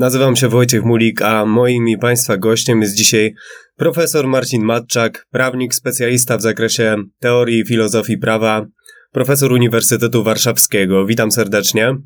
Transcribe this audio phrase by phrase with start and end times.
[0.00, 3.34] Nazywam się Wojciech Mulik, a moim i Państwa gościem jest dzisiaj
[3.76, 8.66] profesor Marcin Matczak, prawnik, specjalista w zakresie teorii i filozofii prawa,
[9.12, 11.06] profesor Uniwersytetu Warszawskiego.
[11.06, 11.96] Witam serdecznie.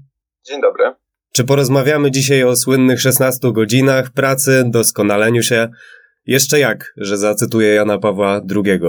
[0.47, 0.85] Dzień dobry.
[1.33, 5.69] Czy porozmawiamy dzisiaj o słynnych 16 godzinach pracy, doskonaleniu się?
[6.27, 8.81] Jeszcze jak, że zacytuję Jana Pawła II.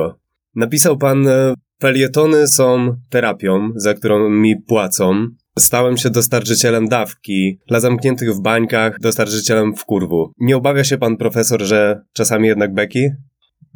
[0.56, 5.28] Napisał pan, e, felietony są terapią, za którą mi płacą.
[5.60, 10.32] Stałem się dostarczycielem dawki dla zamkniętych w bańkach, dostarczycielem w kurwu.
[10.38, 13.10] Nie obawia się pan profesor, że czasami jednak beki?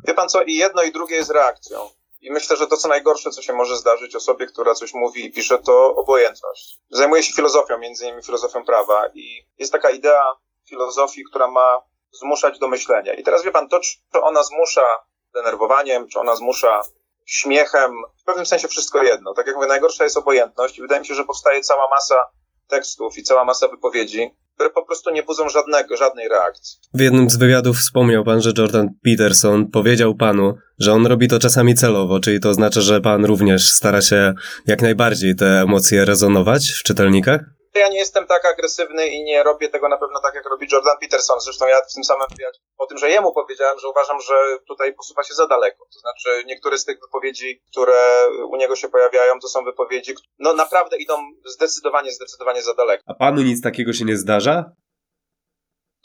[0.07, 1.79] Wie pan co, i jedno i drugie jest reakcją.
[2.21, 5.31] I myślę, że to co najgorsze, co się może zdarzyć osobie, która coś mówi i
[5.31, 6.79] pisze, to obojętność.
[6.89, 10.23] Zajmuję się filozofią, między innymi filozofią prawa i jest taka idea
[10.69, 13.13] filozofii, która ma zmuszać do myślenia.
[13.13, 14.85] I teraz wie pan, to czy ona zmusza
[15.33, 16.81] denerwowaniem, czy ona zmusza
[17.29, 19.33] śmiechem, w pewnym sensie wszystko jedno.
[19.33, 22.15] Tak jak mówię, najgorsza jest obojętność i wydaje mi się, że powstaje cała masa
[22.67, 26.77] tekstów i cała masa wypowiedzi, które po prostu nie budzą żadnego, żadnej reakcji.
[26.93, 31.39] W jednym z wywiadów wspomniał pan, że Jordan Peterson powiedział panu, że on robi to
[31.39, 34.33] czasami celowo, czyli to oznacza, że pan również stara się
[34.67, 37.41] jak najbardziej te emocje rezonować w czytelnikach?
[37.73, 40.97] Ja nie jestem tak agresywny i nie robię tego na pewno tak, jak robi Jordan
[41.01, 41.39] Peterson.
[41.39, 44.33] Zresztą ja w tym samym wywiadzie o tym, że jemu powiedziałem, że uważam, że
[44.67, 45.85] tutaj posuwa się za daleko.
[45.93, 50.53] To znaczy niektóre z tych wypowiedzi, które u niego się pojawiają, to są wypowiedzi, no
[50.53, 53.03] naprawdę idą zdecydowanie, zdecydowanie za daleko.
[53.07, 54.71] A panu nic takiego się nie zdarza?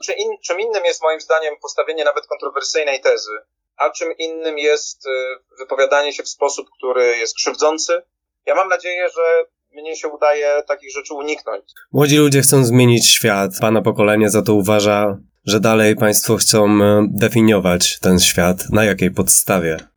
[0.05, 3.33] Czy in, czym innym jest moim zdaniem postawienie nawet kontrowersyjnej tezy,
[3.77, 5.11] a czym innym jest y,
[5.59, 8.03] wypowiadanie się w sposób, który jest krzywdzący.
[8.47, 9.45] Ja mam nadzieję, że
[9.75, 11.65] mnie się udaje takich rzeczy uniknąć.
[11.93, 13.51] Młodzi ludzie chcą zmienić świat.
[13.61, 18.57] Pana pokolenie za to uważa, że dalej państwo chcą e, definiować ten świat.
[18.71, 19.95] Na jakiej podstawie?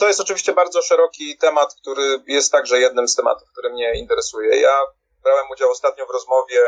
[0.00, 4.60] To jest oczywiście bardzo szeroki temat, który jest także jednym z tematów, który mnie interesuje.
[4.60, 4.78] Ja
[5.22, 6.60] brałem udział ostatnio w rozmowie,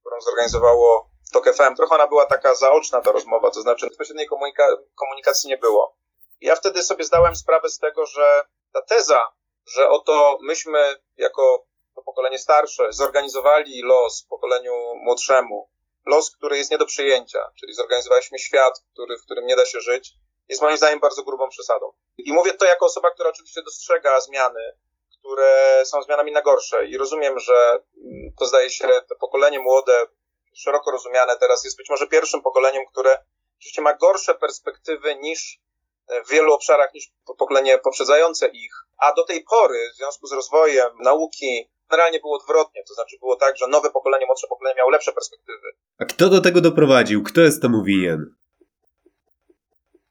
[0.00, 1.76] którą zorganizowało TOK FM.
[1.76, 5.96] Trochę ona była taka zaoczna ta rozmowa, to znaczy bezpośredniej komunika komunikacji nie było.
[6.40, 9.20] Ja wtedy sobie zdałem sprawę z tego, że ta teza,
[9.66, 15.68] że oto myśmy jako to pokolenie starsze zorganizowali los pokoleniu młodszemu,
[16.06, 19.80] los, który jest nie do przyjęcia, czyli zorganizowaliśmy świat, który, w którym nie da się
[19.80, 20.12] żyć,
[20.48, 21.92] jest moim zdaniem bardzo grubą przesadą.
[22.18, 24.60] I mówię to jako osoba, która oczywiście dostrzega zmiany,
[25.18, 27.54] które są zmianami na gorsze i rozumiem, że
[28.04, 30.06] mm, to zdaje się, to pokolenie młode,
[30.54, 33.24] szeroko rozumiane teraz jest być może pierwszym pokoleniem, które
[33.58, 35.60] oczywiście ma gorsze perspektywy niż
[36.26, 38.72] w wielu obszarach niż pokolenie poprzedzające ich.
[39.02, 42.84] A do tej pory, w związku z rozwojem nauki, generalnie było odwrotnie.
[42.88, 45.68] To znaczy było tak, że nowe pokolenie, młodsze pokolenie miało lepsze perspektywy.
[45.98, 47.22] A kto do tego doprowadził?
[47.22, 48.34] Kto jest temu winien?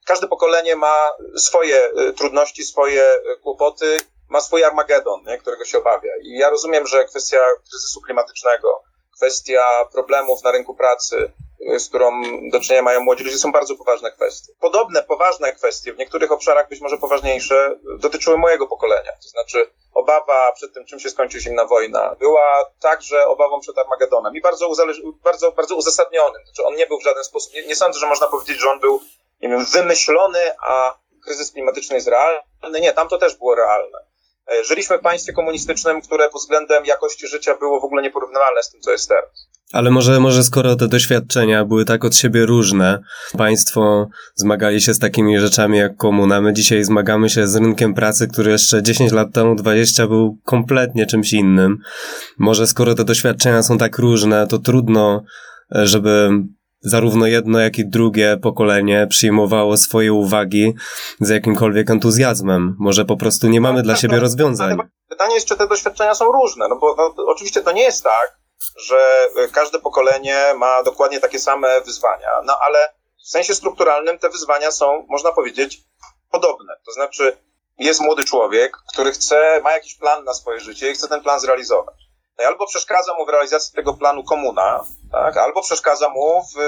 [0.06, 3.98] Każde pokolenie ma swoje y, trudności, swoje y, kłopoty,
[4.30, 6.12] ma swój Armagedon, nie, którego się obawia.
[6.24, 8.84] I ja rozumiem, że kwestia kryzysu klimatycznego,
[9.18, 9.64] kwestia
[9.94, 11.32] problemów na rynku pracy,
[11.78, 14.54] z którą do czynienia mają młodzi ludzie, są bardzo poważne kwestie.
[14.60, 19.12] Podobne, poważne kwestie, w niektórych obszarach być może poważniejsze, dotyczyły mojego pokolenia.
[19.24, 24.36] To znaczy obawa przed tym, czym się skończy zimna wojna, była także obawą przed Armagedonem
[24.36, 24.70] i bardzo,
[25.24, 26.46] bardzo, bardzo uzasadnionym.
[26.46, 28.80] Znaczy on nie był w żaden sposób, nie, nie sądzę, że można powiedzieć, że on
[28.80, 29.02] był
[29.42, 32.82] nie wiem, wymyślony, a kryzys klimatyczny jest realny.
[32.82, 34.00] Nie, tam to też było realne.
[34.52, 38.72] E, żyliśmy w państwie komunistycznym, które pod względem jakości życia było w ogóle nieporównywalne z
[38.72, 39.50] tym, co jest teraz.
[39.74, 43.00] Ale może, może skoro te doświadczenia były tak od siebie różne,
[43.38, 48.28] państwo zmagali się z takimi rzeczami jak komuna, my dzisiaj zmagamy się z rynkiem pracy,
[48.28, 51.78] który jeszcze 10 lat temu, 20 był kompletnie czymś innym.
[52.38, 55.24] Może skoro te doświadczenia są tak różne, to trudno,
[55.76, 56.30] e, żeby
[56.82, 60.74] zarówno jedno, jak i drugie pokolenie przyjmowało swoje uwagi
[61.20, 62.76] z jakimkolwiek entuzjazmem.
[62.80, 64.78] Może po prostu nie mamy dla siebie rozwiązań.
[65.10, 68.41] Pytanie jest, czy te doświadczenia są różne, no bo no, oczywiście to nie jest tak,
[68.76, 72.94] że każde pokolenie ma dokładnie takie same wyzwania, no ale
[73.26, 75.78] w sensie strukturalnym te wyzwania są, można powiedzieć,
[76.32, 76.74] podobne.
[76.86, 77.38] To znaczy,
[77.78, 81.40] jest młody człowiek, który chce, ma jakiś plan na swoje życie i chce ten plan
[81.40, 81.96] zrealizować.
[82.40, 86.60] No albo przeszkadza mu w realizacji tego planu komuna, tak, albo przeszkadza mu w,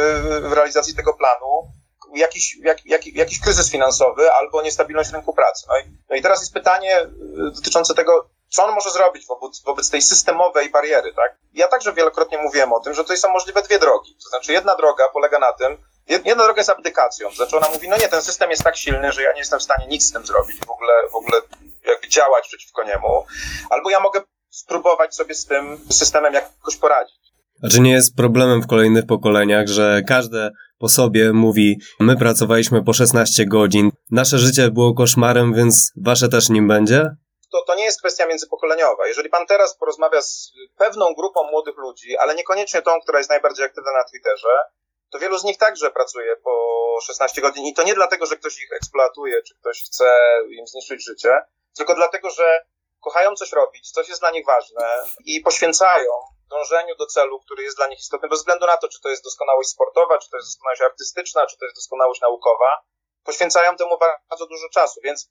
[0.50, 1.72] w realizacji tego planu
[2.16, 5.66] jakiś, jak, jak, jakiś kryzys finansowy albo niestabilność rynku pracy.
[5.70, 7.10] No i, no i teraz jest pytanie y,
[7.56, 11.38] dotyczące tego, co on może zrobić wobec, wobec tej systemowej bariery, tak?
[11.54, 14.16] Ja także wielokrotnie mówiłem o tym, że tutaj są możliwe dwie drogi.
[14.24, 15.78] To znaczy jedna droga polega na tym,
[16.08, 17.30] jedna droga jest abdykacją.
[17.30, 19.60] To znaczy ona mówi, no nie, ten system jest tak silny, że ja nie jestem
[19.60, 21.42] w stanie nic z tym zrobić, w ogóle, w ogóle
[21.88, 23.26] jakby działać przeciwko niemu.
[23.70, 27.24] Albo ja mogę spróbować sobie z tym systemem jakoś poradzić.
[27.64, 32.84] A czy nie jest problemem w kolejnych pokoleniach, że każde po sobie mówi, my pracowaliśmy
[32.84, 37.16] po 16 godzin, nasze życie było koszmarem, więc wasze też nim będzie?
[37.54, 39.08] To, to nie jest kwestia międzypokoleniowa.
[39.08, 43.66] Jeżeli pan teraz porozmawia z pewną grupą młodych ludzi, ale niekoniecznie tą, która jest najbardziej
[43.66, 44.58] aktywna na Twitterze,
[45.12, 46.54] to wielu z nich także pracuje po
[47.02, 51.06] 16 godzin i to nie dlatego, że ktoś ich eksploatuje, czy ktoś chce im zniszczyć
[51.06, 51.42] życie,
[51.78, 52.66] tylko dlatego, że
[53.02, 56.12] kochają coś robić, coś jest dla nich ważne i poświęcają
[56.50, 59.24] dążeniu do celu, który jest dla nich istotny, bez względu na to, czy to jest
[59.24, 62.84] doskonałość sportowa, czy to jest doskonałość artystyczna, czy to jest doskonałość naukowa,
[63.24, 63.98] poświęcają temu
[64.30, 65.30] bardzo dużo czasu, więc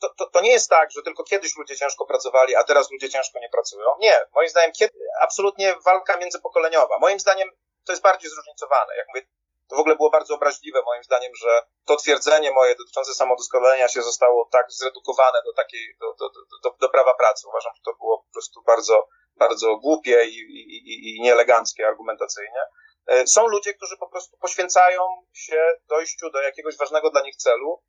[0.00, 3.10] to, to, to, nie jest tak, że tylko kiedyś ludzie ciężko pracowali, a teraz ludzie
[3.10, 3.86] ciężko nie pracują.
[3.98, 6.98] Nie, moim zdaniem kiedy, absolutnie walka międzypokoleniowa.
[6.98, 7.50] Moim zdaniem
[7.86, 8.96] to jest bardziej zróżnicowane.
[8.96, 9.26] Jak mówię,
[9.68, 14.02] to w ogóle było bardzo obraźliwe moim zdaniem, że to twierdzenie moje dotyczące samodoskonalenia się
[14.02, 16.30] zostało tak zredukowane do takiej, do, do,
[16.62, 17.48] do, do prawa pracy.
[17.48, 22.60] Uważam, że to było po prostu bardzo, bardzo głupie i, i, i nieeleganckie argumentacyjnie.
[23.06, 25.02] E, są ludzie, którzy po prostu poświęcają
[25.32, 27.82] się dojściu do jakiegoś ważnego dla nich celu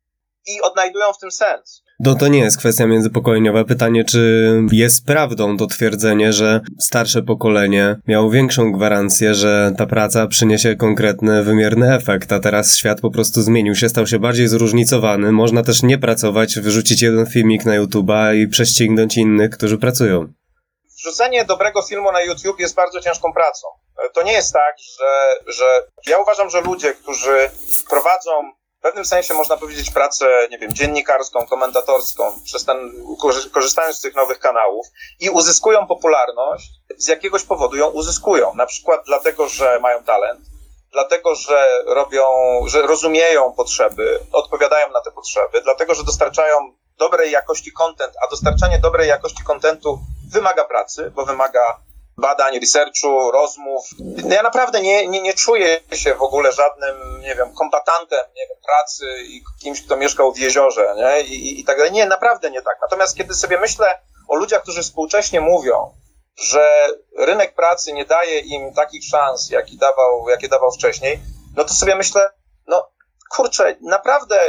[0.48, 1.82] i odnajdują w tym sens.
[2.00, 3.64] No to nie jest kwestia międzypokoleniowa.
[3.64, 10.26] Pytanie, czy jest prawdą to twierdzenie, że starsze pokolenie miało większą gwarancję, że ta praca
[10.26, 15.32] przyniesie konkretny, wymierny efekt, a teraz świat po prostu zmienił się, stał się bardziej zróżnicowany.
[15.32, 20.32] Można też nie pracować, wyrzucić jeden filmik na YouTube'a i prześcignąć innych, którzy pracują.
[20.98, 23.66] Wrzucenie dobrego filmu na YouTube jest bardzo ciężką pracą.
[24.14, 25.64] To nie jest tak, że, że
[26.06, 27.50] ja uważam, że ludzie, którzy
[27.90, 28.30] prowadzą
[28.78, 32.92] w pewnym sensie można powiedzieć pracę, nie wiem, dziennikarską, komentatorską, przez ten,
[33.52, 34.86] korzystając z tych nowych kanałów
[35.20, 38.54] i uzyskują popularność, z jakiegoś powodu ją uzyskują.
[38.54, 40.40] Na przykład dlatego, że mają talent,
[40.92, 42.24] dlatego, że robią,
[42.66, 48.78] że rozumieją potrzeby, odpowiadają na te potrzeby, dlatego, że dostarczają dobrej jakości content, a dostarczanie
[48.78, 50.00] dobrej jakości contentu
[50.32, 51.87] wymaga pracy, bo wymaga
[52.18, 53.84] badań, researchu, rozmów.
[54.28, 58.56] Ja naprawdę nie, nie, nie czuję się w ogóle żadnym, nie wiem, kombatantem, nie wiem,
[58.66, 61.20] pracy i kimś, kto mieszkał w jeziorze, nie?
[61.20, 61.92] I, i, i tak dalej.
[61.92, 62.78] Nie, naprawdę nie tak.
[62.82, 65.94] Natomiast kiedy sobie myślę o ludziach, którzy współcześnie mówią,
[66.36, 66.88] że
[67.18, 71.20] rynek pracy nie daje im takich szans, jaki dawał, jakie dawał wcześniej,
[71.56, 72.30] no to sobie myślę,
[72.66, 72.90] no
[73.30, 74.40] kurczę, naprawdę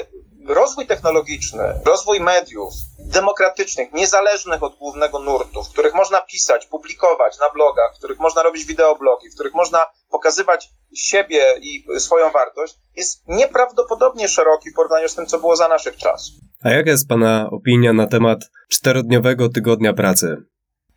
[0.50, 7.50] rozwój technologiczny, rozwój mediów demokratycznych, niezależnych od głównego nurtu, w których można pisać, publikować na
[7.50, 13.28] blogach, w których można robić wideoblogi, w których można pokazywać siebie i swoją wartość, jest
[13.28, 16.36] nieprawdopodobnie szeroki w porównaniu z tym, co było za naszych czasów.
[16.64, 20.38] A jaka jest Pana opinia na temat czterodniowego tygodnia pracy?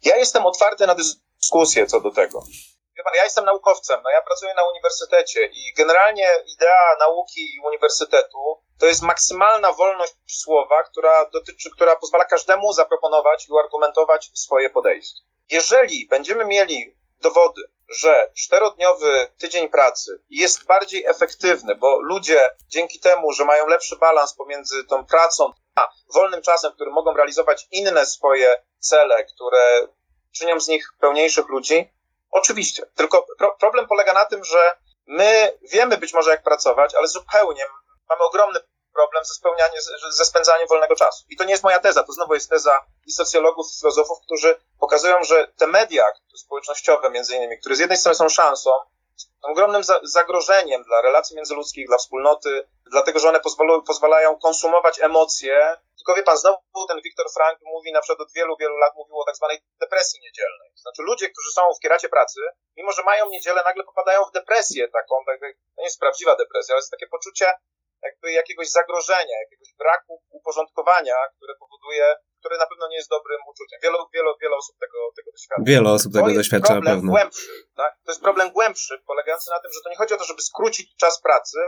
[0.05, 2.43] Ja jestem otwarty na dyskusję co do tego.
[2.97, 7.61] Wie pan, ja jestem naukowcem, no ja pracuję na uniwersytecie i generalnie idea nauki i
[7.67, 8.39] uniwersytetu
[8.83, 15.21] to jest maksymalna wolność słowa, która dotyczy, która pozwala każdemu zaproponować i uargumentować swoje podejście.
[15.51, 23.33] Jeżeli będziemy mieli dowody, że czterodniowy tydzień pracy jest bardziej efektywny, bo ludzie dzięki temu,
[23.33, 28.07] że mają lepszy balans pomiędzy tą pracą a wolnym czasem, w którym mogą realizować inne
[28.07, 29.89] swoje cele, które
[30.33, 31.93] czynią z nich pełniejszych ludzi,
[32.33, 34.77] Oczywiście, tylko pro, problem polega na tym, że
[35.07, 37.65] my wiemy być może jak pracować, ale zupełnie
[38.09, 38.61] mamy ogromny
[38.95, 41.25] problem ze, spełnianiem, ze spędzaniem wolnego czasu.
[41.29, 44.59] I to nie jest moja teza, to znowu jest teza i socjologów, i filozofów, którzy
[44.81, 46.07] pokazują, że te media
[46.37, 48.71] społecznościowe między innymi, które z jednej strony są szansą,
[49.17, 53.41] są ogromnym za zagrożeniem dla relacji międzyludzkich, dla wspólnoty, dlatego że one
[53.87, 55.77] pozwalają, konsumować emocje.
[55.97, 59.19] Tylko wie pan, znowu ten Viktor Frank mówi na przykład od wielu, wielu lat mówił
[59.19, 60.71] o tak zwanej depresji niedzielnej.
[60.75, 62.41] To znaczy ludzie, którzy są w kieracie pracy,
[62.77, 65.47] mimo że mają niedzielę, nagle popadają w depresję taką, tak, to
[65.79, 67.55] nie jest prawdziwa depresja, ale jest takie poczucie
[68.07, 72.07] jakby jakiegoś zagrożenia, jakiegoś braku uporządkowania, które powoduje,
[72.41, 73.79] które na pewno nie jest dobrym uczuciem.
[73.83, 75.63] Wielu, wielu, wiele osób tego, tego doświadcza.
[75.73, 77.11] Wiele osób tego doświadcza na pewno.
[77.13, 77.93] Głębszy, tak?
[78.05, 80.97] To jest problem głębszy, polegający na tym, że to nie chodzi o to, żeby skrócić
[80.97, 81.59] czas pracy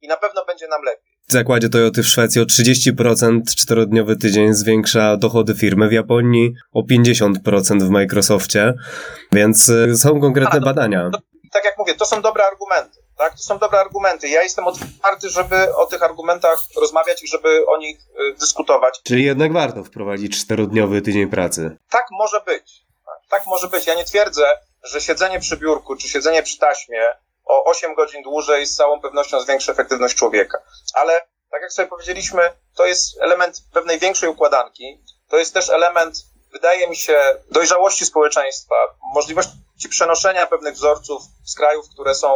[0.00, 1.12] i na pewno będzie nam lepiej.
[1.28, 6.82] W zakładzie Toyoty w Szwecji o 30% czterodniowy tydzień zwiększa dochody firmy, w Japonii o
[6.82, 8.74] 50% w Microsoftie,
[9.32, 11.10] więc y, są konkretne A, no, badania.
[11.12, 11.18] To,
[11.52, 13.01] tak jak mówię, to są dobre argumenty.
[13.22, 13.32] Tak?
[13.32, 14.28] To są dobre argumenty.
[14.28, 19.00] Ja jestem otwarty, żeby o tych argumentach rozmawiać i żeby o nich y, dyskutować.
[19.02, 21.76] Czyli jednak warto wprowadzić czterodniowy tydzień pracy.
[21.90, 22.82] Tak może być.
[23.30, 23.86] Tak, może być.
[23.86, 24.44] Ja nie twierdzę,
[24.82, 27.02] że siedzenie przy biurku czy siedzenie przy taśmie
[27.44, 30.58] o 8 godzin dłużej z całą pewnością zwiększy efektywność człowieka.
[30.94, 31.12] Ale
[31.50, 32.42] tak jak sobie powiedzieliśmy,
[32.76, 35.04] to jest element pewnej większej układanki.
[35.28, 36.16] To jest też element,
[36.52, 38.74] wydaje mi się, dojrzałości społeczeństwa,
[39.14, 42.34] możliwości przenoszenia pewnych wzorców z krajów, które są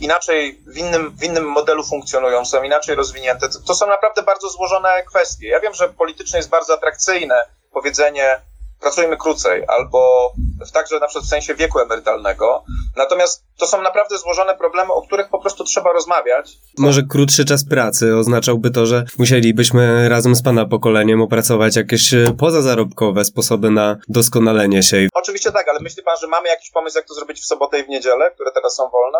[0.00, 3.48] inaczej w innym, w innym modelu funkcjonują, są inaczej rozwinięte.
[3.66, 5.48] To są naprawdę bardzo złożone kwestie.
[5.48, 7.34] Ja wiem, że politycznie jest bardzo atrakcyjne
[7.72, 8.40] powiedzenie
[8.84, 10.32] pracujmy krócej, albo
[10.66, 12.64] w także na przykład w sensie wieku emerytalnego.
[12.96, 16.58] Natomiast to są naprawdę złożone problemy, o których po prostu trzeba rozmawiać.
[16.78, 22.24] Może krótszy czas pracy oznaczałby to, że musielibyśmy razem z pana pokoleniem opracować jakieś e,
[22.38, 25.08] pozazarobkowe sposoby na doskonalenie się.
[25.14, 27.84] Oczywiście tak, ale myśli pan, że mamy jakiś pomysł, jak to zrobić w sobotę i
[27.84, 29.18] w niedzielę, które teraz są wolne?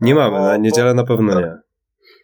[0.00, 1.65] Nie mamy, na niedzielę na pewno nie.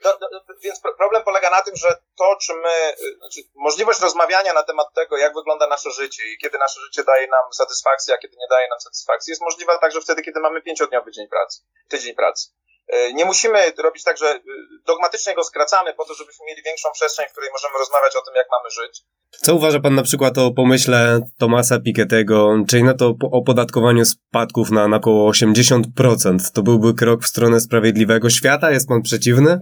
[0.05, 4.01] No, no, no, więc problem polega na tym, że to, czy my, y, znaczy możliwość
[4.01, 8.15] rozmawiania na temat tego, jak wygląda nasze życie i kiedy nasze życie daje nam satysfakcję,
[8.15, 11.61] a kiedy nie daje nam satysfakcji, jest możliwa także wtedy, kiedy mamy pięciodniowy dzień pracy,
[11.89, 12.49] tydzień pracy.
[12.95, 14.41] Y, nie musimy robić tak, że y,
[14.87, 18.35] dogmatycznie go skracamy po to, żebyśmy mieli większą przestrzeń, w której możemy rozmawiać o tym,
[18.37, 19.03] jak mamy żyć.
[19.31, 24.89] Co uważa pan na przykład o pomyśle Tomasa Piketty'ego, czyli na to opodatkowaniu spadków na,
[24.89, 26.53] na około 80%?
[26.55, 28.71] To byłby krok w stronę sprawiedliwego świata?
[28.71, 29.61] Jest pan przeciwny?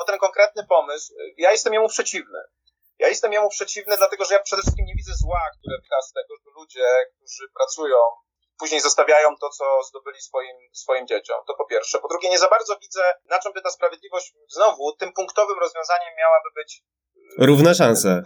[0.00, 2.40] Bo ten konkretny pomysł, ja jestem jemu przeciwny.
[2.98, 6.12] Ja jestem jemu przeciwny, dlatego że ja przede wszystkim nie widzę zła, które wynika z
[6.12, 7.98] tego, że ludzie, którzy pracują,
[8.58, 11.38] później zostawiają to, co zdobyli swoim, swoim dzieciom.
[11.46, 11.98] To po pierwsze.
[11.98, 16.12] Po drugie, nie za bardzo widzę, na czym by ta sprawiedliwość znowu tym punktowym rozwiązaniem
[16.18, 16.82] miałaby być.
[17.38, 18.22] Równe szanse.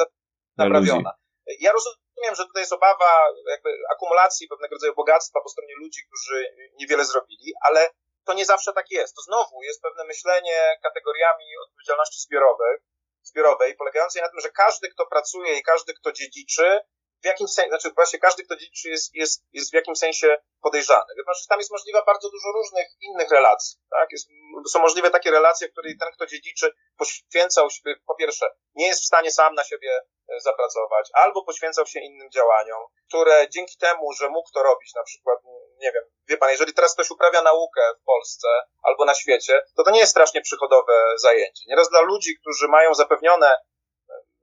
[0.57, 1.13] Naprawiona.
[1.61, 3.11] Ja rozumiem, że tutaj jest obawa
[3.51, 6.37] jakby akumulacji pewnego rodzaju bogactwa po stronie ludzi, którzy
[6.81, 7.91] niewiele zrobili, ale
[8.25, 9.17] to nie zawsze tak jest.
[9.17, 12.77] To znowu jest pewne myślenie kategoriami odpowiedzialności zbiorowej,
[13.23, 16.81] zbiorowej polegającej na tym, że każdy, kto pracuje i każdy, kto dziedziczy,
[17.25, 21.07] w jakimś sensie, znaczy właśnie każdy, kto dziedziczy, jest, jest, jest w jakimś sensie podejrzany.
[21.09, 23.79] Ponieważ tam jest możliwa bardzo dużo różnych innych relacji.
[23.91, 24.09] Tak?
[24.13, 24.29] Jest,
[24.73, 29.03] są możliwe takie relacje, w których ten, kto dziedziczy, poświęcał się, po pierwsze, nie jest
[29.03, 34.13] w stanie sam na siebie e, zapracować, albo poświęcał się innym działaniom, które dzięki temu,
[34.13, 35.39] że mógł to robić, na przykład,
[35.79, 38.49] nie wiem, wie pan, jeżeli teraz ktoś uprawia naukę w Polsce
[38.83, 41.65] albo na świecie, to to nie jest strasznie przychodowe zajęcie.
[41.69, 43.57] Nieraz dla ludzi, którzy mają zapewnione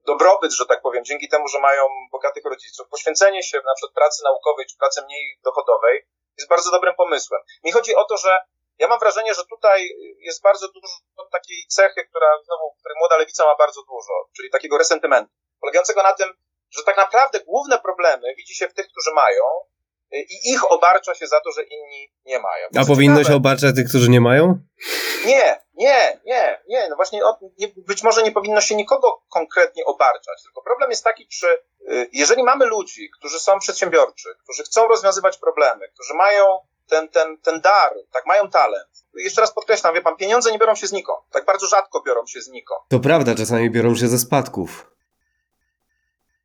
[0.05, 4.23] dobrobyt, że tak powiem, dzięki temu, że mają bogatych rodziców, poświęcenie się na przykład pracy
[4.23, 6.07] naukowej czy pracy mniej dochodowej
[6.37, 7.41] jest bardzo dobrym pomysłem.
[7.63, 8.41] Mi chodzi o to, że
[8.77, 10.93] ja mam wrażenie, że tutaj jest bardzo dużo
[11.31, 16.13] takiej cechy, która znowu, której młoda lewica ma bardzo dużo, czyli takiego resentymentu, polegającego na
[16.13, 16.33] tym,
[16.69, 19.43] że tak naprawdę główne problemy widzi się w tych, którzy mają,
[20.11, 22.67] i ich obarcza się za to, że inni nie mają.
[22.77, 23.33] A powinno ciekawe.
[23.33, 24.59] się obarczać tych, którzy nie mają?
[25.25, 26.89] Nie, nie, nie, nie.
[26.89, 27.21] No właśnie,
[27.59, 31.47] nie, być może nie powinno się nikogo konkretnie obarczać, tylko problem jest taki, czy
[31.91, 36.45] y, jeżeli mamy ludzi, którzy są przedsiębiorczy, którzy chcą rozwiązywać problemy, którzy mają
[36.89, 38.89] ten, ten, ten dar, tak, mają talent.
[39.13, 41.19] Jeszcze raz podkreślam, wie pan, pieniądze nie biorą się znikąd.
[41.31, 42.81] Tak bardzo rzadko biorą się znikąd.
[42.89, 44.91] To prawda, czasami biorą się ze spadków.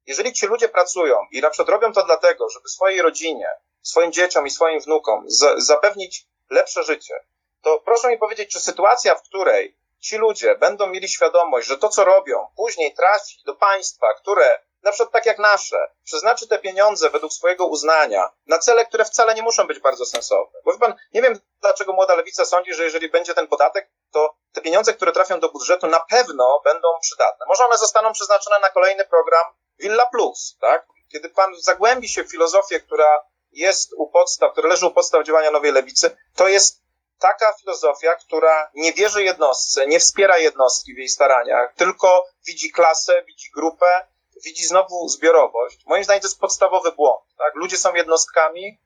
[0.07, 3.51] Jeżeli ci ludzie pracują i na przykład robią to dlatego, żeby swojej rodzinie,
[3.83, 5.25] swoim dzieciom i swoim wnukom
[5.57, 7.15] zapewnić lepsze życie,
[7.63, 11.89] to proszę mi powiedzieć, czy sytuacja, w której ci ludzie będą mieli świadomość, że to,
[11.89, 17.11] co robią, później trafi do państwa, które, na przykład tak jak nasze, przeznaczy te pieniądze
[17.11, 20.59] według swojego uznania na cele, które wcale nie muszą być bardzo sensowne.
[20.65, 24.61] Bo pan, nie wiem, dlaczego młoda lewica sądzi, że jeżeli będzie ten podatek, to te
[24.61, 27.47] pieniądze, które trafią do budżetu, na pewno będą przydatne.
[27.49, 29.47] Może one zostaną przeznaczone na kolejny program
[29.79, 30.87] Villa Plus, tak?
[31.13, 35.51] Kiedy pan zagłębi się w filozofię, która jest u podstaw, która leży u podstaw działania
[35.51, 36.83] nowej lewicy, to jest
[37.19, 43.23] taka filozofia, która nie wierzy jednostce, nie wspiera jednostki w jej staraniach, tylko widzi klasę,
[43.27, 44.07] widzi grupę,
[44.45, 45.87] widzi znowu zbiorowość.
[45.87, 47.25] Moim zdaniem to jest podstawowy błąd.
[47.39, 47.55] Tak?
[47.55, 48.79] Ludzie są jednostkami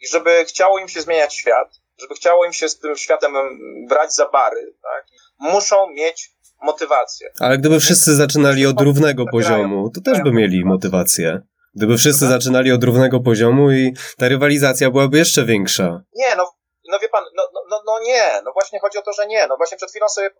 [0.00, 3.34] i żeby chciało im się zmieniać świat, żeby chciało im się z tym światem
[3.88, 5.06] brać za bary, tak?
[5.38, 6.30] muszą mieć
[6.64, 7.28] motywację.
[7.40, 11.40] Ale gdyby wszyscy zaczynali od równego poziomu, to też by mieli motywację.
[11.74, 16.02] Gdyby wszyscy zaczynali od równego poziomu i ta rywalizacja byłaby jeszcze większa.
[16.14, 16.44] Nie, no,
[16.90, 19.46] no wie pan, no, no, no, no nie, no właśnie chodzi o to, że nie.
[19.46, 20.30] No właśnie przed chwilą sobie,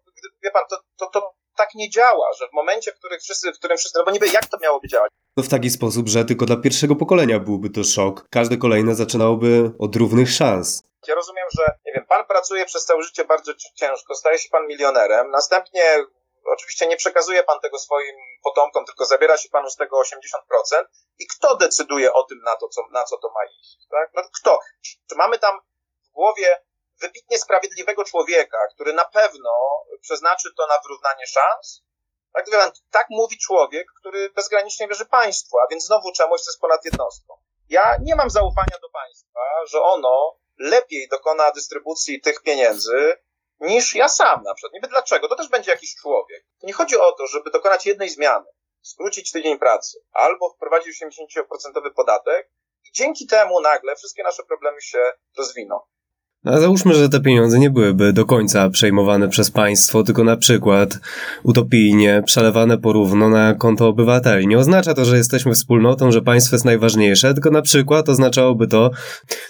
[0.45, 3.59] wie pan, to, to, to tak nie działa, że w momencie, w którym wszyscy, w
[3.59, 5.11] którym wszyscy, no bo niby jak to miałoby działać?
[5.37, 8.26] To w taki sposób, że tylko dla pierwszego pokolenia byłby to szok.
[8.31, 10.83] Każde kolejne zaczynałoby od równych szans.
[11.09, 14.67] Ja rozumiem, że, nie wiem, pan pracuje przez całe życie bardzo ciężko, staje się pan
[14.67, 16.05] milionerem, następnie
[16.53, 20.85] oczywiście nie przekazuje pan tego swoim potomkom, tylko zabiera się panu z tego 80%.
[21.19, 23.79] I kto decyduje o tym, na to, co, na co to ma iść?
[23.91, 24.11] Tak?
[24.15, 24.59] No, kto?
[24.83, 25.61] Czy mamy tam
[26.11, 26.61] w głowie
[27.01, 29.51] wybitnie sprawiedliwego człowieka, który na pewno
[30.01, 31.83] przeznaczy to na wyrównanie szans?
[32.33, 32.47] Tak,
[32.91, 37.35] tak mówi człowiek, który bezgranicznie wierzy państwu, a więc znowu czemuś, co jest ponad jednostką.
[37.69, 43.17] Ja nie mam zaufania do państwa, że ono lepiej dokona dystrybucji tych pieniędzy
[43.61, 44.73] niż ja sam na przykład.
[44.73, 45.29] Niby dlaczego?
[45.29, 46.47] To też będzie jakiś człowiek.
[46.63, 48.47] Nie chodzi o to, żeby dokonać jednej zmiany,
[48.83, 52.51] skrócić tydzień pracy, albo wprowadzić 80% podatek
[52.85, 55.81] i dzięki temu nagle wszystkie nasze problemy się rozwiną.
[56.45, 60.99] A załóżmy, że te pieniądze nie byłyby do końca przejmowane przez państwo, tylko na przykład
[61.43, 64.47] utopijnie przelewane porówno na konto obywateli.
[64.47, 68.91] Nie oznacza to, że jesteśmy wspólnotą, że państwo jest najważniejsze, tylko na przykład oznaczałoby to,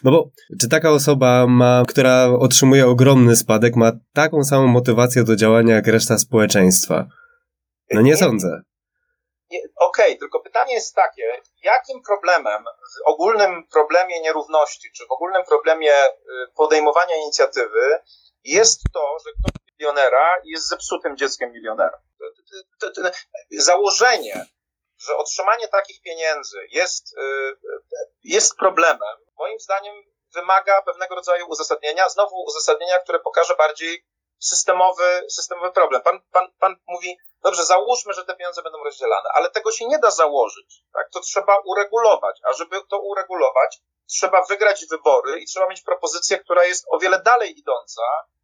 [0.04, 5.36] no bo czy taka osoba ma, która otrzymuje ogromny spadek, ma taką samą motywację do
[5.36, 7.06] działania jak reszta społeczeństwa?
[7.92, 8.60] No nie, nie sądzę.
[9.76, 10.33] Okej, okay, tylko
[10.64, 16.12] pytanie jest takie, jakim problemem w ogólnym problemie nierówności, czy w ogólnym problemie y,
[16.56, 18.02] podejmowania inicjatywy
[18.44, 22.02] jest to, że ktoś milionera jest zepsutym dzieckiem milionera.
[23.50, 24.46] Założenie,
[24.98, 27.56] że otrzymanie takich pieniędzy jest, y,
[28.24, 29.94] jest problemem, moim zdaniem
[30.34, 34.06] wymaga pewnego rodzaju uzasadnienia, znowu uzasadnienia, które pokaże bardziej
[34.38, 36.02] systemowy, systemowy problem.
[36.02, 39.98] Pan, pan, pan mówi, dobrze, załóżmy, że te pieniądze będą rozdzielane, ale tego się nie
[39.98, 40.82] da założyć.
[40.92, 41.10] Tak?
[41.10, 46.64] To trzeba uregulować, a żeby to uregulować, trzeba wygrać wybory i trzeba mieć propozycję, która
[46.64, 48.02] jest o wiele dalej idąca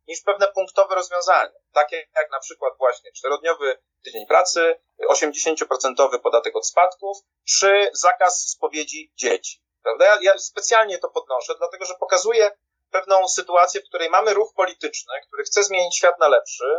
[0.09, 1.59] niż pewne punktowe rozwiązania.
[1.73, 9.13] Takie jak na przykład właśnie czterodniowy tydzień pracy, 80% podatek od spadków, czy zakaz spowiedzi
[9.17, 9.63] dzieci.
[9.83, 10.05] Prawda?
[10.05, 12.51] Ja, ja specjalnie to podnoszę, dlatego że pokazuje
[12.91, 16.79] pewną sytuację, w której mamy ruch polityczny, który chce zmienić świat na lepszy,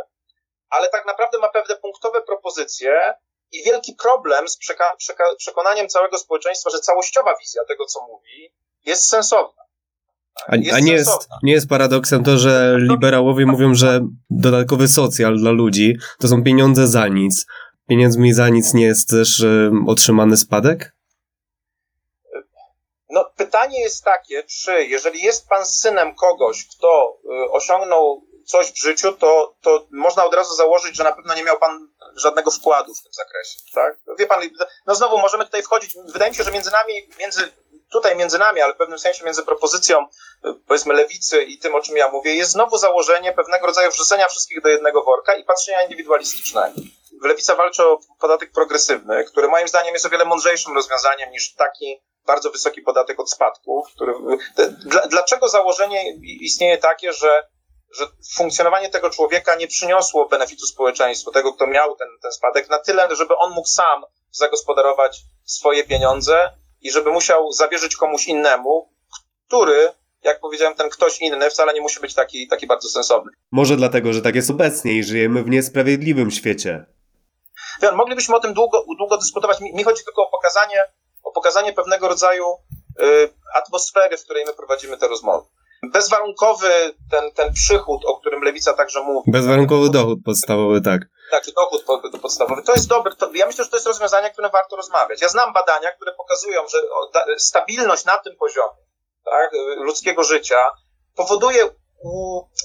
[0.72, 3.14] ale tak naprawdę ma pewne punktowe propozycje
[3.52, 8.52] i wielki problem z przeka- przeka- przekonaniem całego społeczeństwa, że całościowa wizja tego, co mówi,
[8.86, 9.62] jest sensowna.
[10.46, 14.00] A, jest a nie, jest, nie jest paradoksem to, że liberałowie mówią, że
[14.30, 17.46] dodatkowy socjal dla ludzi to są pieniądze za nic.
[17.88, 20.96] Pieniędzmi za nic nie jest też y, otrzymany spadek?
[23.10, 28.78] No, pytanie jest takie, czy jeżeli jest pan synem kogoś, kto y, osiągnął coś w
[28.78, 32.94] życiu, to, to można od razu założyć, że na pewno nie miał pan żadnego wkładu
[32.94, 33.98] w tym zakresie, tak?
[34.18, 34.40] Wie pan,
[34.86, 37.52] no znowu możemy tutaj wchodzić, wydaje mi się, że między nami, między,
[37.92, 40.06] tutaj między nami, ale w pewnym sensie między propozycją,
[40.66, 44.62] powiedzmy, lewicy i tym, o czym ja mówię, jest znowu założenie pewnego rodzaju wrzucenia wszystkich
[44.62, 46.74] do jednego worka i patrzenia indywidualistycznego.
[47.22, 52.02] Lewica walczy o podatek progresywny, który moim zdaniem jest o wiele mądrzejszym rozwiązaniem niż taki
[52.26, 53.86] bardzo wysoki podatek od spadków.
[53.94, 54.14] Który,
[55.10, 57.46] dlaczego założenie istnieje takie, że,
[57.98, 58.06] że
[58.36, 63.16] funkcjonowanie tego człowieka nie przyniosło benefitu społeczeństwu, tego, kto miał ten, ten spadek, na tyle,
[63.16, 68.92] żeby on mógł sam zagospodarować swoje pieniądze i żeby musiał zawierzyć komuś innemu,
[69.46, 73.32] który jak powiedziałem, ten ktoś inny wcale nie musi być taki, taki bardzo sensowny.
[73.50, 76.86] Może dlatego, że tak jest obecnie i żyjemy w niesprawiedliwym świecie.
[77.96, 79.60] moglibyśmy o tym długo, długo dyskutować.
[79.60, 80.82] Mi, mi chodzi tylko o pokazanie,
[81.22, 82.44] o pokazanie pewnego rodzaju
[83.00, 85.46] y, atmosfery, w której my prowadzimy te rozmowy.
[85.82, 89.30] Bezwarunkowy ten, ten przychód, o którym Lewica także mówi.
[89.32, 91.00] Bezwarunkowy dochód podstawowy, tak.
[91.30, 91.84] Tak, dochód
[92.22, 92.62] podstawowy.
[92.62, 93.16] To jest dobre.
[93.16, 95.22] To, ja myślę, że to jest rozwiązanie, o którym warto rozmawiać.
[95.22, 96.78] Ja znam badania, które pokazują, że
[97.38, 98.82] stabilność na tym poziomie
[99.24, 100.70] tak, ludzkiego życia
[101.16, 101.70] powoduje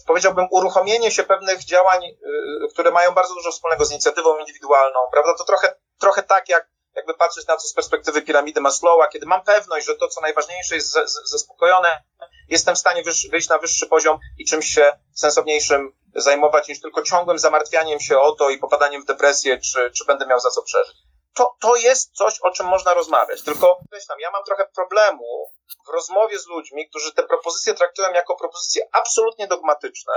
[0.07, 5.33] powiedziałbym, uruchomienie się pewnych działań, y, które mają bardzo dużo wspólnego z inicjatywą indywidualną, prawda?
[5.37, 9.43] To trochę, trochę tak jak jakby patrzeć na to z perspektywy piramidy Maslowa, kiedy mam
[9.43, 10.93] pewność, że to, co najważniejsze jest
[11.31, 12.03] zaspokojone,
[12.49, 17.39] jestem w stanie wyjść na wyższy poziom i czymś się sensowniejszym zajmować, niż tylko ciągłym
[17.39, 20.97] zamartwianiem się o to i popadaniem w depresję, czy, czy będę miał za co przeżyć.
[21.33, 23.43] To, to jest coś, o czym można rozmawiać.
[23.43, 25.51] Tylko, tam, ja mam trochę problemu
[25.87, 30.13] w rozmowie z ludźmi, którzy te propozycje traktują jako propozycje absolutnie dogmatyczne.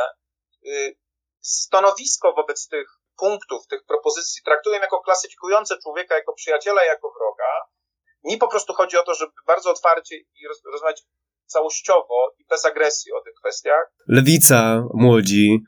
[0.67, 0.97] Y,
[1.41, 7.67] stanowisko wobec tych punktów, tych propozycji traktuję jako klasyfikujące człowieka jako przyjaciela, jako wroga.
[8.25, 11.03] Mi po prostu chodzi o to, żeby bardzo otwarcie i roz, rozmawiać
[11.53, 13.93] całościowo i bez agresji o tych kwestiach.
[14.09, 15.65] Lewica, młodzi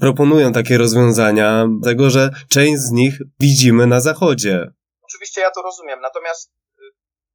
[0.00, 4.66] proponują takie rozwiązania, tego, że część z nich widzimy na zachodzie.
[5.02, 6.82] Oczywiście ja to rozumiem, natomiast y,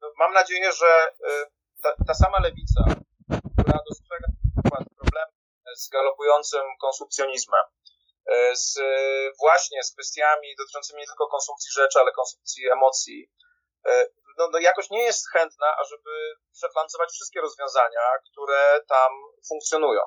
[0.02, 1.46] no, mam nadzieję, że y,
[1.84, 2.84] ta, ta sama lewica,
[3.28, 4.28] która dostrzega
[5.00, 5.28] problem
[5.76, 7.66] z galopującym konsumpcjonizmem,
[8.28, 8.80] E, z,
[9.40, 13.32] właśnie z kwestiami dotyczącymi nie tylko konsumpcji rzeczy, ale konsumpcji emocji,
[14.38, 16.12] no, no jakoś nie jest chętna, ażeby
[16.54, 19.12] przeflancować wszystkie rozwiązania, które tam
[19.50, 20.02] funkcjonują.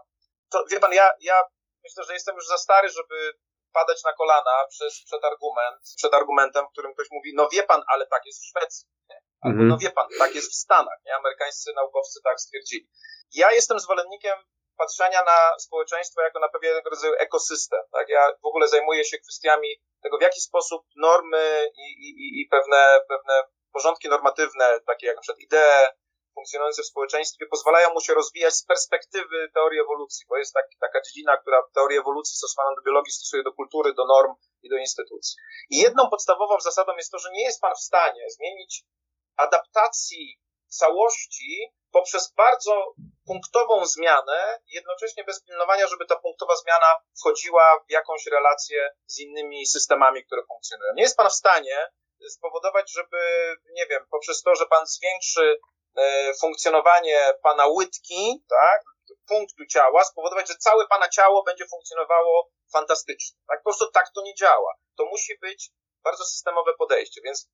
[0.51, 1.43] To, wie pan, ja, ja
[1.85, 3.33] myślę, że jestem już za stary, żeby
[3.73, 7.83] padać na kolana przez, przed, argument, przed argumentem, w którym ktoś mówi, no wie pan,
[7.89, 8.89] ale tak jest w Szwecji.
[9.41, 9.69] Albo mhm.
[9.69, 10.99] no wie pan, tak jest w Stanach.
[11.05, 11.15] Nie?
[11.15, 12.89] Amerykańscy naukowcy tak stwierdzili.
[13.33, 14.39] Ja jestem zwolennikiem
[14.77, 17.83] patrzenia na społeczeństwo jako na pewnego rodzaju ekosystem.
[17.93, 18.09] Tak?
[18.09, 19.69] Ja w ogóle zajmuję się kwestiami
[20.03, 25.23] tego, w jaki sposób normy i, i, i pewne, pewne porządki normatywne, takie jak na
[25.23, 25.87] przykład idee
[26.35, 31.01] funkcjonujące w społeczeństwie, pozwalają mu się rozwijać z perspektywy teorii ewolucji, bo jest tak, taka
[31.03, 35.37] dziedzina, która teorię ewolucji stosowaną do biologii stosuje do kultury, do norm i do instytucji.
[35.71, 38.85] I jedną podstawową zasadą jest to, że nie jest pan w stanie zmienić
[39.37, 42.95] adaptacji całości poprzez bardzo
[43.27, 46.87] punktową zmianę, jednocześnie bez pilnowania, żeby ta punktowa zmiana
[47.21, 50.95] wchodziła w jakąś relację z innymi systemami, które funkcjonują.
[50.95, 51.89] Nie jest pan w stanie
[52.29, 53.19] spowodować, żeby,
[53.73, 55.61] nie wiem, poprzez to, że pan zwiększy
[55.97, 58.83] e, funkcjonowanie pana łydki, tak,
[59.29, 63.39] punktu ciała, spowodować, że całe pana ciało będzie funkcjonowało fantastycznie.
[63.49, 63.59] Tak?
[63.59, 64.75] Po prostu tak to nie działa.
[64.97, 65.71] To musi być
[66.05, 67.49] bardzo systemowe podejście, więc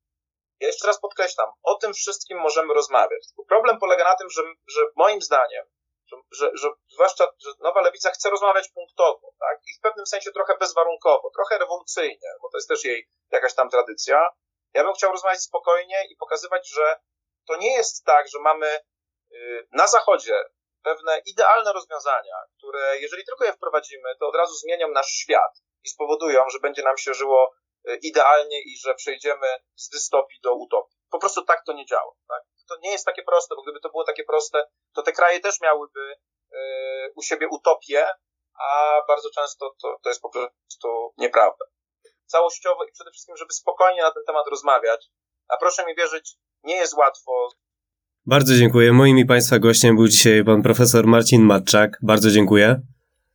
[0.61, 3.23] ja jeszcze raz podkreślam, o tym wszystkim możemy rozmawiać.
[3.49, 5.67] Problem polega na tym, że, że moim zdaniem,
[6.07, 9.59] że, że, że zwłaszcza, że Nowa Lewica chce rozmawiać punktowo, tak?
[9.67, 13.71] I w pewnym sensie trochę bezwarunkowo, trochę rewolucyjnie, bo to jest też jej jakaś tam
[13.71, 14.29] tradycja.
[14.75, 17.01] Ja bym chciał rozmawiać spokojnie i pokazywać, że
[17.47, 18.81] to nie jest tak, że mamy
[19.33, 20.45] y, na Zachodzie
[20.83, 25.53] pewne idealne rozwiązania, które jeżeli tylko je wprowadzimy, to od razu zmienią nasz świat
[25.85, 27.55] i spowodują, że będzie nam się żyło
[27.89, 30.99] y, idealnie i że przejdziemy z dystopii do utopii.
[31.11, 32.13] Po prostu tak to nie działa.
[32.29, 32.43] Tak?
[32.69, 35.61] To nie jest takie proste, bo gdyby to było takie proste, to te kraje też
[35.61, 36.17] miałyby
[36.53, 38.09] y, u siebie utopię,
[38.59, 41.65] a bardzo często to, to jest po prostu nieprawda.
[42.27, 45.11] Całościowo i przede wszystkim, żeby spokojnie na ten temat rozmawiać,
[45.49, 47.49] a proszę mi wierzyć, nie jest łatwo.
[48.27, 48.93] Bardzo dziękuję.
[48.93, 51.99] Moim i Państwa gościem był dzisiaj pan profesor Marcin Matczak.
[52.03, 52.81] Bardzo dziękuję.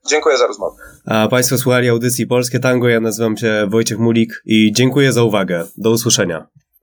[0.07, 0.75] Dziękuję za rozmowę.
[1.05, 2.89] A Państwo słuchali audycji Polskie Tango.
[2.89, 5.67] Ja nazywam się Wojciech Mulik i dziękuję za uwagę.
[5.77, 6.47] Do usłyszenia.